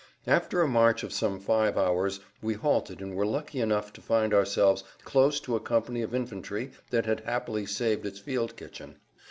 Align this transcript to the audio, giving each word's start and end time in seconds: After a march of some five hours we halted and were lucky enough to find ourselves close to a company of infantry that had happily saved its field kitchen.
After 0.25 0.63
a 0.63 0.67
march 0.67 1.03
of 1.03 1.13
some 1.13 1.39
five 1.39 1.77
hours 1.77 2.21
we 2.41 2.55
halted 2.55 3.01
and 3.03 3.13
were 3.15 3.23
lucky 3.23 3.61
enough 3.61 3.93
to 3.93 4.01
find 4.01 4.33
ourselves 4.33 4.83
close 5.03 5.39
to 5.41 5.55
a 5.55 5.59
company 5.59 6.01
of 6.01 6.15
infantry 6.15 6.71
that 6.89 7.05
had 7.05 7.19
happily 7.19 7.67
saved 7.67 8.07
its 8.07 8.17
field 8.17 8.57
kitchen. 8.57 8.95